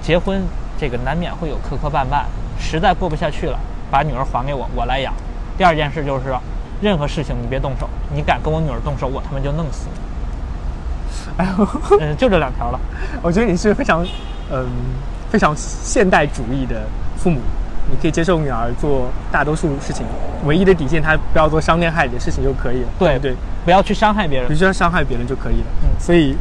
[0.00, 0.42] 结婚
[0.78, 2.22] 这个难免会有磕磕绊绊，
[2.58, 3.58] 实在过不下去了，
[3.90, 5.12] 把女儿还给我，我来养。
[5.58, 6.34] 第二件事就是，
[6.80, 10.00] 任何事情你别动手，你敢跟我女儿动手，我他妈就弄死你。
[11.36, 11.68] 哎 呦，
[12.00, 12.80] 嗯， 就这两条了。
[13.20, 14.06] 我觉得你是非常，
[14.50, 14.66] 嗯，
[15.28, 16.82] 非常现代主义的
[17.16, 17.40] 父母。
[17.90, 20.04] 你可以接受女儿做大多数事情，
[20.44, 22.88] 唯一的底线她不要做伤天害理的事情就可以了。
[22.98, 24.48] 对不对，不要去伤害别人。
[24.48, 25.66] 不需要伤害别人就可以了。
[25.82, 26.36] 嗯所以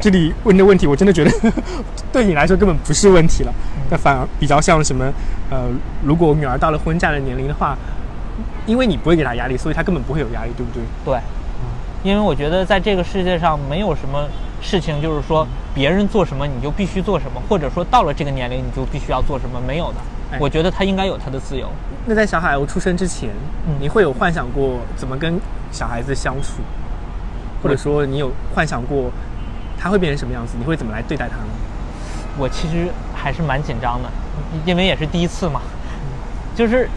[0.00, 1.30] 这里问的问题，我真的觉得
[2.12, 3.52] 对你来说根本不是问题了，
[3.90, 5.04] 那反而比较像什么？
[5.50, 5.68] 呃，
[6.02, 7.76] 如果女儿到了婚嫁的年龄的话，
[8.66, 10.82] 因为你不会给她压力，所以她根本不会有压力，对不对？
[11.04, 11.20] 对，
[12.02, 14.26] 因为我觉得在这个世界上没有什么
[14.62, 19.96] 事情，就是说别人做什么你就必须做什么，或者说到了这个年龄你就必须要做什么，没有的。
[20.30, 21.68] 哎我觉得他应该有他的自由。
[22.06, 23.30] 那在小海鸥出生之前，
[23.66, 25.38] 嗯你会有幻想过怎么跟
[25.70, 26.62] 小孩子相处，
[27.62, 29.10] 或者说你有幻想过
[29.78, 30.54] 他会变成什么样子？
[30.58, 31.52] 你会怎么来对待他呢？
[32.38, 34.08] 我其实还是蛮紧张的，
[34.64, 35.60] 因为也是第一次嘛。
[36.56, 36.88] 就是，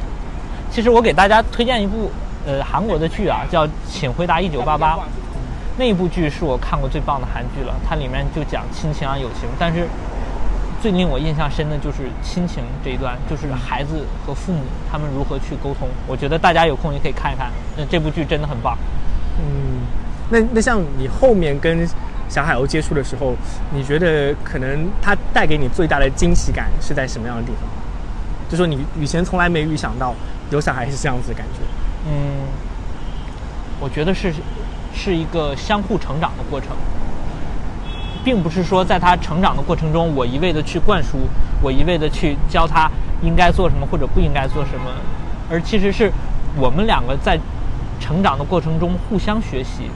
[0.72, 2.12] 其实我给大家推荐一部
[2.46, 4.96] 呃韩国的剧啊，叫《请回答一九八八》。
[5.76, 9.88] 那一部剧是我看过最棒的韩剧了，它里面就讲亲情啊、友情，但是
[10.84, 14.60] 最令我印象深的就是亲情这一段，就是孩子和父母
[14.92, 15.88] 他们如何去沟通。
[16.06, 18.78] 我觉得大家有空也可以看一看，那这部剧真的很棒。
[19.40, 19.80] 嗯，
[20.30, 21.88] 那那像你后面跟
[22.28, 23.34] 小海鸥接触的时候，
[23.74, 27.70] 你觉得可能它带给你最大的惊喜感是在什么样的地方？
[28.50, 30.14] 就说你以前从来没预想到
[30.52, 31.62] 有小孩是这样子的感觉。
[32.10, 32.44] 嗯，
[33.80, 34.34] 我觉得是
[34.94, 36.72] 是一个相互成长的过程，
[38.24, 41.18] 并不是说在他成长的过程中，我一味的去灌输，
[41.62, 42.90] 我一味的去教他
[43.22, 44.92] 应该做什么或者不应该做什么，
[45.50, 46.12] 而其实是
[46.56, 47.38] 我们两个在
[48.00, 49.90] 成长的过程中互相学习，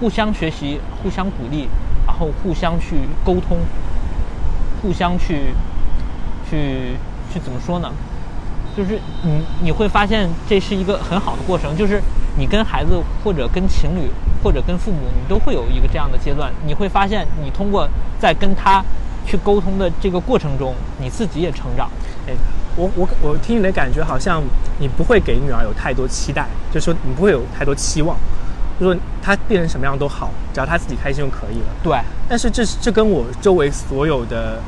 [0.00, 1.68] 互相学习，互相鼓励，
[2.06, 3.58] 然后互相去沟通，
[4.82, 5.52] 互相去
[6.50, 6.96] 去
[7.32, 7.90] 去怎么说呢？
[8.76, 12.02] 就是你你会发现这是一个很好的过程，就是
[12.36, 14.10] 你跟孩子或者跟情侣
[14.42, 16.52] 或者跟父母，你都会有一个这样的阶段。
[16.64, 18.84] 你会发现，你通过在跟他
[19.26, 21.90] 去沟通的这个过程中，你自己也成长。
[22.28, 22.32] 哎，
[22.76, 24.42] 我我我听你的感觉好像
[24.78, 28.16] 你不会给女儿有太多期待，就是说你不会有太多期望，
[28.78, 31.66] 就说她变成什么样都好，只要她自己开心就可以了。
[31.82, 34.60] 对，但是这是这跟我周围所有的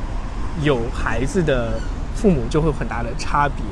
[0.63, 1.79] 有孩子的
[2.15, 3.65] 父母就会有很大的差别。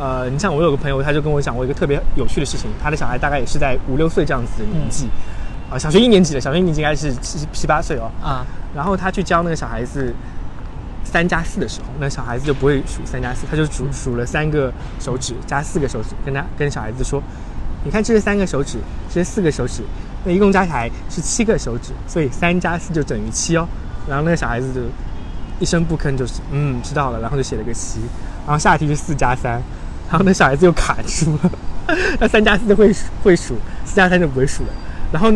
[0.00, 5.10] 呃，你像我有个朋友，他就跟我讲过一个特别有趣的事情，他的小孩大概也是在五六岁这样子的年纪，
[5.70, 8.10] 啊、小学一年级的，小学一年级应该是七七八岁哦。
[8.22, 10.14] 啊，然后他去教那个小孩子
[11.04, 17.22] 三加四的时候，那小孩子就不会数三加四，他就数数了三个手指加四个手指，跟他跟小孩子说，
[17.84, 18.78] 你看这是三个手指，
[19.12, 19.82] 这是四个手指，
[20.24, 23.68] 那一共加起来是七个手指，所以三加四就等于七哦。
[24.08, 24.80] 然后那个小孩子就
[25.58, 28.00] 一声不吭，就是嗯知道了，然后就写了个七，
[28.46, 29.60] 然后下题是四加三，
[30.10, 31.50] 然后那小孩子又卡住了，
[32.18, 34.70] 那三加四就会数会数，四加三就不会数了，
[35.12, 35.32] 然后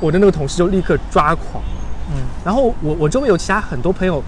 [0.00, 1.62] 我的那个同事就立刻抓狂。
[2.10, 2.20] 嗯。
[2.44, 4.20] 然后我我周围有其他很多朋友，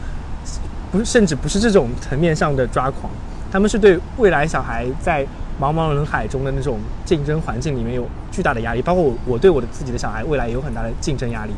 [0.93, 3.13] 不是甚至不是这种层面上的抓狂，
[3.51, 5.27] 他们是对未来小孩在
[5.61, 11.53] 茫茫人海中的那种竞争环境里面有巨大的压力，包括我我对我的自己的小孩未来也有很大的竞争压力，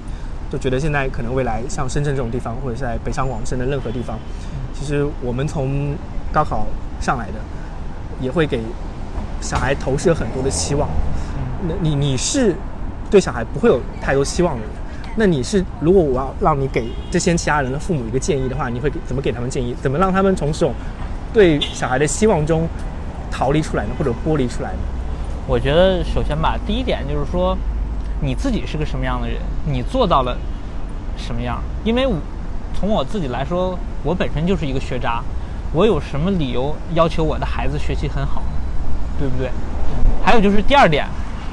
[0.50, 4.18] 就觉得现在可能未来像深圳这种地方，或者是在北上广深的任何地方，
[4.72, 5.94] 其实我们从
[6.32, 6.66] 高考
[7.00, 7.34] 上来的，
[8.20, 8.60] 也会给
[9.40, 10.88] 小孩投射很多的期望。
[11.68, 12.54] 那你你是
[13.10, 14.70] 对小孩不会有太多期望的人，
[15.16, 19.74] 那你是如果我要让你给这些其他人的父母一个建议的话，你会给怎么给他们建议？
[19.80, 20.72] 怎么让他们从这种
[21.32, 22.68] 对小孩的希望中
[23.30, 24.78] 逃离出来呢，或者剥离出来呢？
[25.46, 27.56] 我觉得首先吧，第一点就是说，
[28.20, 30.36] 你自己是个什么样的人，你做到了
[31.16, 31.62] 什么样。
[31.84, 32.16] 因为我
[32.74, 35.22] 从我自己来说，我本身就是一个学渣，
[35.72, 38.46] 我有什么理由要求我的孩子学习很好呢？
[39.18, 39.50] 对不对？
[40.24, 41.06] 还有就是第二点，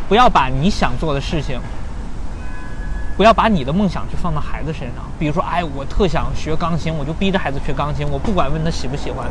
[0.08, 1.60] 不要把你想做的事情，
[3.15, 5.04] 不要把你的梦想去放到孩子身上。
[5.19, 9.28] 比如说，哎，我特想学钢琴，我就逼着孩子学钢琴，我不管问他喜不喜欢，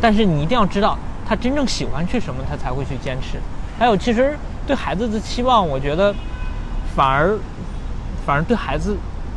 [0.00, 3.38] 但是你一定要知道他真正喜欢去什么，他才会去坚持。
[3.78, 6.14] 还有，其实对孩子的期望，我觉得
[6.94, 7.36] 反而
[8.24, 8.96] 反而对孩子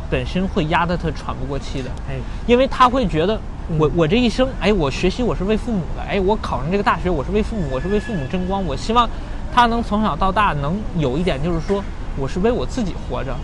[0.10, 1.90] 本身会压得他喘不过气的。
[2.10, 2.16] 哎，
[2.48, 3.40] 因为他会觉得
[3.77, 8.63] 我嗯我这一生，哎，我学习我是为父母的，哎，我考上这个大学我是为父母，我是为父母争光。
[8.65, 9.08] 我希望
[9.53, 11.84] 他能从小到大能有一点，就是说
[12.17, 13.36] 我是为我自己活着，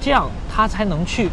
[0.00, 1.28] 这样他才能去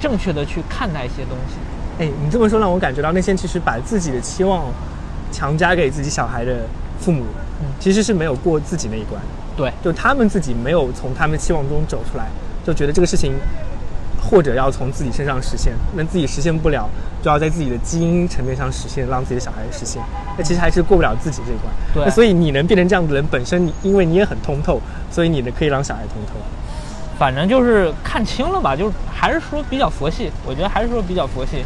[0.00, 1.56] 正确的去看待一些东西。
[2.00, 4.64] 哎，你这么说让我感觉到那些其实把自己的期望
[5.30, 6.66] 强加给自己小孩的
[6.98, 7.22] 父母，
[7.60, 9.20] 嗯其实是没有过自己那一关。
[9.56, 12.26] 对，就他们自己没有从他们期望中走出来，
[12.66, 13.34] 就觉得这个事情
[14.34, 16.90] 或者要从自己身上实现，那自己实现不了，
[17.22, 20.02] 就要在自己的基因层面上实现，让自己的小孩实现。
[20.36, 21.72] 那其实还是过不了自己这一关。
[21.94, 26.32] 对那所以你能变成这样的人，本身你因为你也很通透，所以你呢可以让小孩通透。
[27.16, 31.64] 反正就是看清了吧，就是还是说比较佛系，我觉得还是说比较佛系，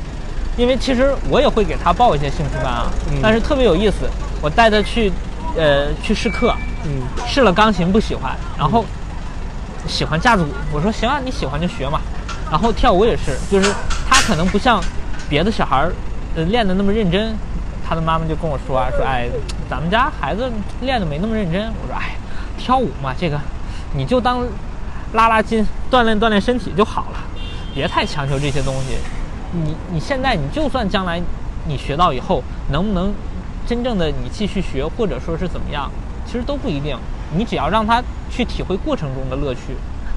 [0.59, 3.97] 因为其实我也会给他报一些兴趣班啊，嗯但是特别有意思，
[4.43, 5.11] 我带他去，
[5.57, 6.55] 呃，去试课，
[6.85, 8.85] 嗯试了钢琴不喜欢，然后
[9.87, 11.99] 喜欢架子鼓，我说行啊，你喜欢就学嘛，
[12.51, 13.73] 然后跳舞也是，就是
[14.09, 14.83] 他可能不像
[15.29, 15.93] 别的小孩儿，
[16.35, 17.35] 呃，练的那么认真。
[17.89, 19.29] 他的妈妈就跟我说啊，说哎，
[19.69, 20.51] 咱们家孩子
[20.83, 21.63] 练的没那么认真。
[21.83, 22.17] 我说哎，
[22.59, 23.41] 跳舞嘛，这个
[23.95, 24.47] 你就当
[25.15, 27.19] 拉拉筋、锻炼锻炼身体就好了，
[27.75, 28.99] 别太强求这些东西。
[29.53, 31.19] 你你现在你就算将来
[31.67, 33.15] 你学到以后，能不能
[33.67, 35.91] 真正的你继续学，或者说是怎么样，
[36.27, 36.95] 其实都不一定。
[37.35, 39.75] 你只要让他去体会过程中的乐趣，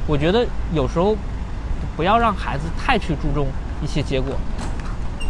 [0.07, 1.15] 我觉得有时候
[1.95, 3.47] 不要让孩子太去注重
[3.83, 4.35] 一些结果，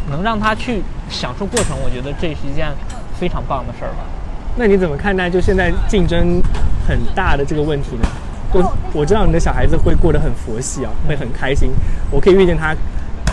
[0.10, 2.72] 能让他去享受过程，我觉得这是一件
[3.20, 4.06] 非常棒的事儿吧。
[4.56, 6.42] 那你怎么看待就现在竞争
[6.88, 8.08] 很大的这个问题呢？
[8.54, 11.72] 就我知道你的小孩子会过得很佛系啊，会很开心。
[12.10, 12.76] 我可以预见他，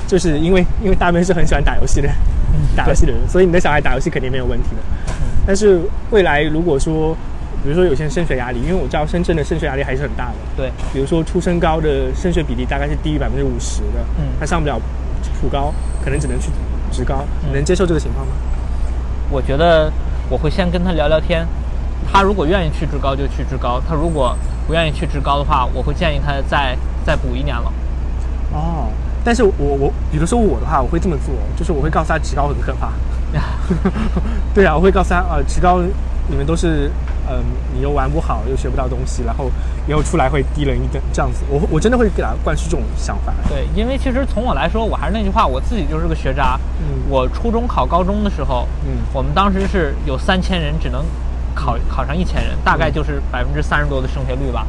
[0.06, 2.08] 就是因为因为大妹是很喜欢打游戏的，
[2.76, 5.12] 打游戏的人，所以你的小孩打游戏肯定没有问题的。
[5.44, 7.16] 但是未来如果说，
[7.62, 10.34] 比如说有些升学压力，因为我知道深圳的升学压力还是很大的。
[10.56, 14.80] 对，比如说初升高的升学比例大概是低于百分之五十的，嗯他上不了
[15.40, 16.50] 普高，可能只能去
[16.90, 18.32] 职高，你能接受这个情况吗？
[19.30, 19.92] 我觉得
[20.30, 21.46] 我会先跟他聊聊天，
[22.10, 27.72] 他如果愿意去职高就去职高，他如果不愿意去职高的话，我会建议他再再补一年了。
[28.52, 28.88] 哦，
[29.22, 32.92] 但是我我比如说我的话，我会这么做，就是我会告诉他职高很可怕。
[34.54, 35.82] 对啊，我会告诉他啊，职高
[36.28, 36.90] 你们都是
[37.30, 39.50] 嗯，你又玩不好，又学不到东西，然后
[39.86, 41.44] 以后出来会低人一等这样子。
[41.48, 43.32] 我我真的会给他灌输这种想法。
[43.48, 46.58] 对，因为其实从我来说，我还是那句话，我自己就是个学渣。
[46.80, 51.04] 嗯我初中考高中的时候，嗯我们当时是有三千人，只能
[51.54, 54.66] 考考上一千人，大概就是百分之三十多的升学率吧。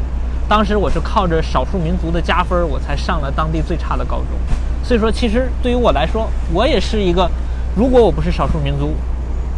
[0.48, 4.28] 当时我是靠着少数民族的加分，我才上了当地最差的高中。
[4.84, 7.30] 所以说，其实对于我来说，我也是一个，
[7.76, 8.96] 如果我不是少数民族，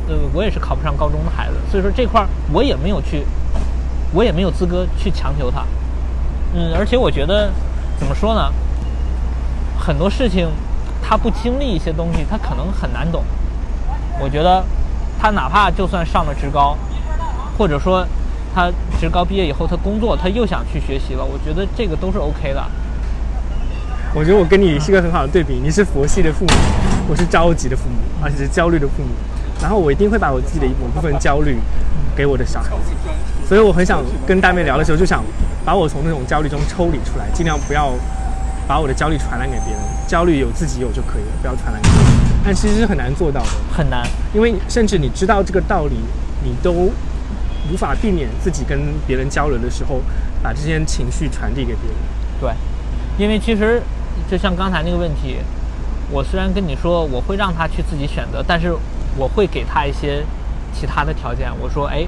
[0.08, 1.54] 呃，我也是考不上高中的孩子。
[1.70, 3.26] 所以说这块儿我也没有去，
[4.14, 5.64] 我也没有资格去强求他。
[6.54, 7.50] 嗯，而且我觉得，
[7.98, 8.52] 怎么说呢？
[9.80, 10.50] 很多事情，
[11.02, 13.24] 他不经历一些东西，他可能很难懂。
[14.20, 14.64] 我觉得，
[15.20, 16.78] 他哪怕就算上了职高，
[17.58, 18.06] 或者说
[18.54, 22.64] 他职高毕业以后他工作，他又想去学习了，我觉得这个都是 OK 的。
[24.14, 26.52] 我觉得我跟你是个很好的对比，你是佛系的父母，
[27.08, 29.10] 我是着急的父母，而且是焦虑的父母。
[29.62, 31.58] 然后我一定会把我自己的一某部分焦虑
[32.16, 32.92] 给我的小孩子，
[33.48, 35.24] 所以我很想跟大妹聊的时候，就想
[35.64, 37.94] 把我从那种焦虑中抽离出来，尽量不要
[38.68, 39.82] 把我的焦虑传染给别人。
[40.08, 42.08] 焦虑有自己有就可以了，不要传染给别人。
[42.44, 45.96] 但其实是很难做到的，很难，因为甚至你知道这个道理，
[46.44, 46.72] 你都
[47.72, 50.02] 无法避免自己跟别人交流的时候，
[50.42, 51.96] 把这些情绪传递给别人。
[52.42, 52.52] 对，
[53.18, 53.82] 因为其实
[54.30, 55.38] 就像刚才那个问题，
[56.10, 58.74] 我虽然跟你说我会让他去自己选择，但是
[59.18, 60.24] 我会给他一些
[60.74, 61.52] 其他的条件。
[61.60, 62.08] 我说，哎，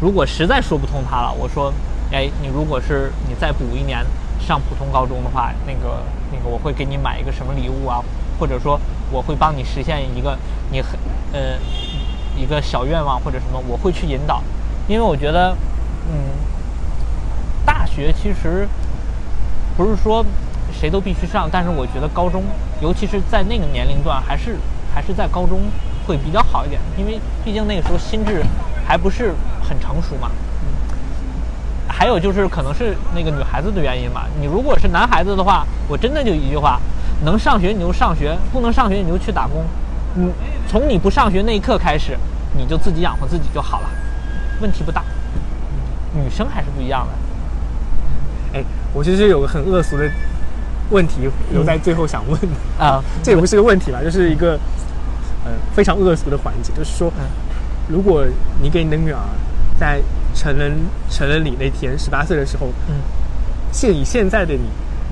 [0.00, 1.72] 如果实在说不通他了，我说，
[2.12, 4.04] 哎，你如果是你再补一年
[4.40, 8.02] 上普通高中的话，那个那个我会给你买一个什么礼物啊，
[8.38, 10.36] 或者说我会帮你实现一个
[10.70, 10.98] 你很
[11.32, 11.56] 呃
[12.36, 14.42] 一个小愿望或者什么，我会去引导，
[14.88, 15.56] 因为我觉得，
[16.10, 16.14] 嗯，
[17.64, 18.66] 大学其实
[19.76, 20.24] 不是说
[20.72, 22.42] 谁都必须上，但是我觉得高中，
[22.80, 24.56] 尤其是在那个年龄段，还是
[24.94, 25.60] 还是在高中
[26.06, 28.42] 会比较好一点，因为毕竟那个时候心智
[28.86, 30.30] 还不是很成熟嘛。
[31.88, 34.26] 还有就是可能是那个女孩子的原因吧。
[34.40, 36.80] 你如果是男孩子的话，我真的就一句话：
[37.24, 39.64] 能上学你就上学，不能上学你就去打工。
[40.16, 40.30] 嗯，
[40.66, 42.16] 从你不上学那一刻开始，
[42.56, 43.90] 你就自己养活自己就好了，
[44.60, 45.02] 问题不大。
[46.14, 48.58] 女生还是不一样的。
[48.58, 50.10] 哎，我其实有个很恶俗的
[50.90, 54.58] 问题留在最后想问的，啊，这也不是个问题吧，就是一个
[55.50, 57.24] 呃非常恶俗的环节，就是说，嗯
[57.88, 58.24] 如果
[58.62, 59.18] 你给你的女儿
[59.76, 60.00] 在
[60.32, 60.72] 成人
[61.08, 62.94] 成人礼那天十八岁的时候，嗯，
[63.72, 64.60] 现以现在的你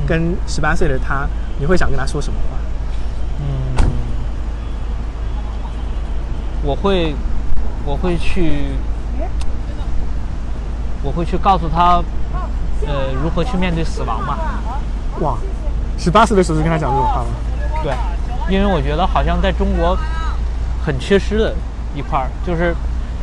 [0.07, 1.27] 跟十八岁的她，
[1.59, 2.57] 你会想跟她说什么话？
[3.41, 3.91] 嗯，
[6.63, 7.15] 我会，
[7.85, 8.69] 我会去，
[11.03, 12.01] 我会去告诉她，
[12.87, 14.39] 呃，如何去面对死亡嘛。
[15.21, 15.37] 哇，
[15.99, 17.31] 十八岁的时候就跟她讲这种话吗？
[17.83, 17.93] 对，
[18.55, 19.99] 因为我觉得好像在中国
[20.85, 21.55] 很缺失的
[21.95, 22.75] 一块儿，就是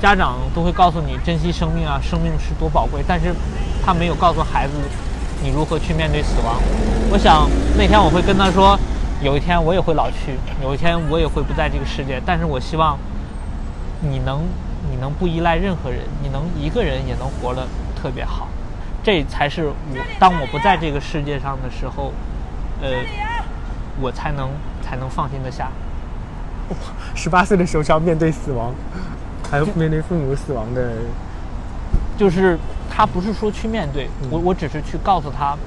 [0.01, 3.34] 家长都会告诉你珍惜生命啊，生命是多宝贵，但是
[3.84, 4.74] 他没有告诉孩子
[5.41, 6.62] 你如何去面对死亡。
[7.12, 8.78] 我想那天我会跟他说，
[9.22, 12.97] 有一天我也会老去，有一天我也会不在这个世界，但是我希望
[14.01, 14.43] 你能
[14.91, 18.47] 你能不依赖任何人，你能一个人也能活得特别好，
[19.03, 19.74] 这才是我
[20.20, 22.12] 当我不在这个世界上的时候，
[22.82, 22.89] 呃，
[24.01, 24.49] 我才能
[24.82, 25.72] 才能放心的下。
[27.16, 28.74] 十八岁的时候就要面对死亡，
[29.49, 30.93] 还有面对父母死亡的，
[32.18, 32.57] 就是
[32.89, 35.57] 他不是说去面对嗯我，我只是去告诉他，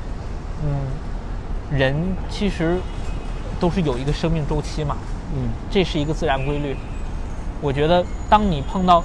[0.64, 1.94] 嗯，人
[2.28, 2.78] 其实
[3.60, 4.96] 都是有一个生命周期嘛，
[5.34, 6.76] 嗯这是一个自然规律。
[7.60, 9.02] 我觉得，当你碰到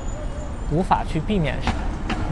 [0.72, 1.56] 无法去避免、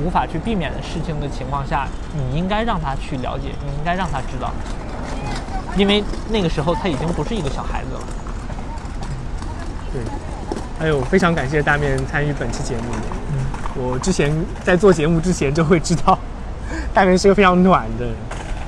[0.03, 4.51] 无法去避免的事情的情况下，你应该让他去了解，你应该让他知道，
[5.76, 8.01] 因为那个时候他已经不是一个小孩子了。
[9.94, 10.02] 对。
[10.80, 12.84] 还有非常感谢大面参与本期节目。
[13.32, 14.34] 嗯，我之前
[14.64, 16.18] 在做节目之前就会知道，
[16.92, 18.16] 大面是个非常暖的人，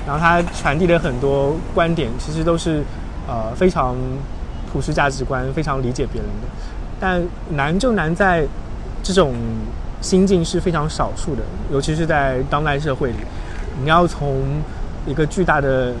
[0.06, 2.84] 然后他传递的很多观点其实都是
[3.26, 3.96] 呃非常
[4.72, 6.46] 普世价值观，非常理解别人的。
[7.00, 7.20] 但
[7.50, 8.46] 难就难在
[9.02, 9.34] 这种
[10.00, 13.16] 心境是非常少数的，尤其是在当代社会里，
[13.82, 14.40] 你要从
[15.04, 15.92] 一个巨大的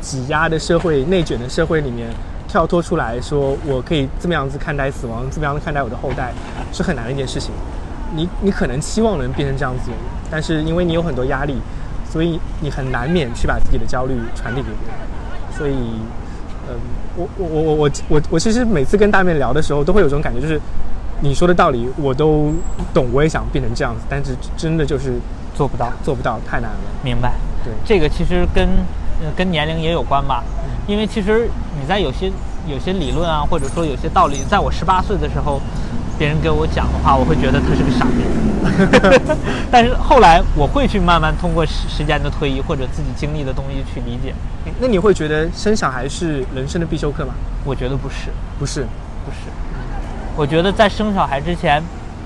[0.00, 2.08] 挤压的社会、内卷的社会里面
[2.48, 6.32] 跳脱出来说，我可以这么样子看待死亡，这么样子看待我的后代，
[6.72, 7.52] 是很难的一件事情。
[8.16, 9.90] 你你可能期望能变成这样子，
[10.30, 11.56] 但是因为你有很多压力，
[12.10, 14.96] 所以你很难免去把自己的焦虑传递给别人。
[15.52, 15.74] 所以，
[16.68, 16.74] 嗯，
[17.16, 20.58] 我我我我我我我其实每次跟大面聊的时候，都会有种感觉，就是
[21.20, 22.54] 你说的道理我都
[22.94, 25.18] 懂，我也想变成这样子，但是真的就是
[25.54, 26.78] 做不到，做不到，太难了。
[27.02, 27.34] 明白。
[27.62, 28.68] 对，这个其实跟
[29.22, 30.42] 呃跟年龄也有关吧，
[30.86, 31.48] 因为其实
[31.80, 32.30] 你在有些
[32.66, 35.60] 有些理论啊，或者说有些道理，在我十八岁的时候，
[36.18, 38.24] 别人给我讲的话，我会觉得他是个傻逼。
[39.70, 44.34] 但是后来我会去慢慢通过时时间的推移或者自己经历的东西去理解。
[44.80, 47.32] 那你会觉得生小孩是人生的必修课吗？
[47.64, 48.82] 我觉得不是，不是，
[49.24, 49.50] 不是。
[50.36, 51.82] 我觉得在生小孩之前，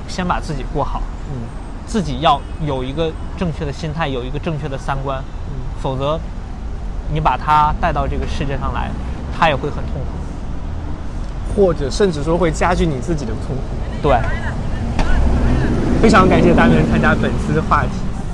[0.09, 1.47] 先把自己过好，嗯
[1.87, 6.19] 自己要有一个正确的心态，有一个正确的三观，嗯，否则
[7.11, 8.91] 你把他带到这个世界上来，
[9.39, 11.55] 他也会很痛苦。
[11.55, 13.63] 或者甚至说会加剧你自己的痛苦。
[14.03, 14.19] 对，
[16.01, 17.91] 非常感谢大面参加本次话题。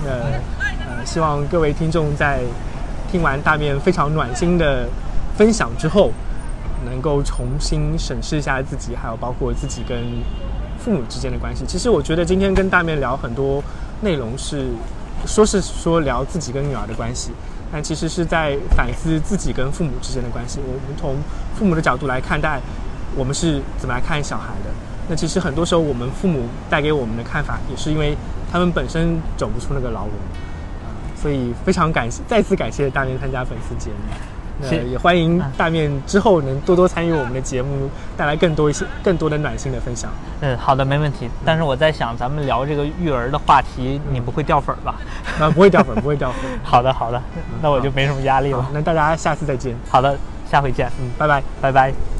[0.07, 2.41] 呃呃，希望各位听众在
[3.11, 4.89] 听完大面非常暖心的
[5.37, 6.13] 分享之后，
[6.85, 9.99] 能够重新审视一下自己，还有包括自己跟
[10.79, 11.65] 父母之间的关系。
[11.67, 13.61] 其实我觉得今天跟大面聊很多
[14.01, 14.69] 内容是，
[15.27, 17.33] 说是说聊自己跟女儿的关系，
[17.73, 20.61] 但其实是在反思自己跟父母之间的关系。
[20.67, 21.17] 我们从
[21.57, 22.61] 父母的角度来看待，
[23.15, 24.71] 我们是怎么来看小孩的。
[25.09, 28.17] 那其实很多时候，我们父母带给我们的看法，也是因为
[28.53, 30.15] 他们本身走不出那个牢笼，
[30.85, 33.97] 啊、所以非常感谢，再次感谢大年参加粉丝节目。
[34.61, 40.11] 那也欢迎大面之后能多多参与我们的节目，带来更多一些更多的暖心的分享。
[40.41, 41.29] 嗯，好的，没问题。
[41.45, 44.95] 但是我在想，咱们聊这个育儿的话题，你不会掉粉儿吧？
[45.41, 46.51] 啊，不会掉粉，不会掉粉。
[46.65, 47.23] 好的，好的，
[47.63, 49.77] 那我就没什么压力了。，那大家下次再见。
[49.89, 50.17] 好的，
[50.51, 51.43] 下回见，嗯，拜拜。
[51.61, 52.18] 拜拜。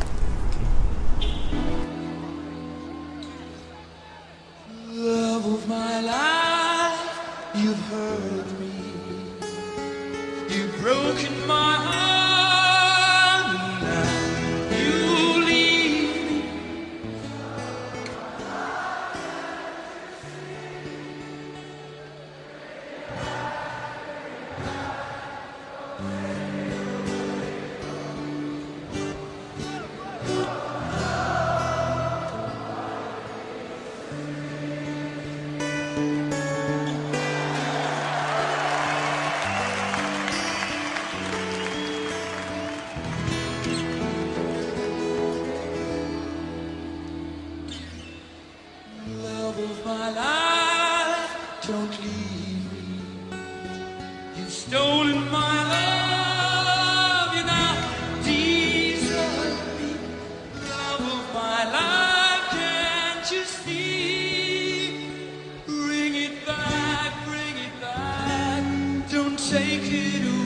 [69.51, 70.38] shake it away.